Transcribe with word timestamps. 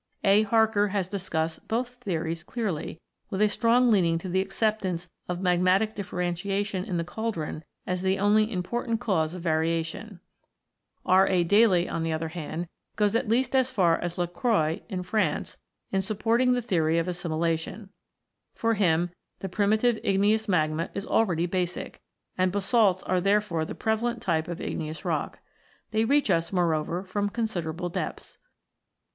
A. 0.23 0.45
Harker(so) 0.45 0.89
has 0.89 1.07
discussed 1.09 1.67
both 1.67 1.97
theories 1.97 2.41
clearly, 2.43 2.99
with 3.29 3.39
a 3.39 3.47
strong 3.47 3.91
leaning 3.91 4.17
to 4.17 4.29
the 4.29 4.41
acceptance 4.41 5.07
of 5.29 5.37
magmatic 5.41 5.93
differen 5.93 6.31
tiation 6.33 6.83
in 6.87 6.97
the 6.97 7.03
cauldron 7.03 7.63
as 7.85 8.01
the 8.01 8.17
only 8.17 8.51
important 8.51 8.99
cause 8.99 9.35
of 9.35 9.43
variation. 9.43 10.19
R. 11.05 11.27
A. 11.27 11.43
Daly, 11.43 11.87
on 11.87 12.01
the 12.01 12.11
other 12.11 12.29
hand, 12.29 12.67
goes 12.95 13.15
at 13.15 13.27
v] 13.27 13.35
IGNEOUS 13.41 13.53
ROCKS 13.53 13.77
129 13.77 13.99
least 14.01 14.15
as 14.15 14.15
far 14.15 14.23
as 14.23 14.73
Lacroix 14.73 14.81
in 14.89 15.03
France 15.03 15.57
in 15.91 16.01
supporting 16.01 16.53
the 16.53 16.63
theory 16.63 16.97
of 16.97 17.07
assimilation. 17.07 17.89
For 18.55 18.73
him, 18.73 19.11
the 19.41 19.49
primitive 19.49 19.99
igneous 20.03 20.49
magma 20.49 20.89
is 20.95 21.05
already 21.05 21.45
basic, 21.45 22.01
and 22.35 22.51
basalts 22.51 23.03
are 23.03 23.21
therefore 23.21 23.65
the 23.65 23.75
prevalent 23.75 24.19
type 24.19 24.47
of 24.47 24.59
igneous 24.59 25.05
rock. 25.05 25.41
They 25.91 26.05
reach 26.05 26.31
us, 26.31 26.51
moreover, 26.51 27.03
from 27.03 27.29
considerable 27.29 27.89
depths. 27.89 28.39